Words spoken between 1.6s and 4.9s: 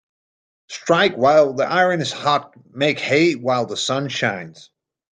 iron is hot Make hay while the sun shines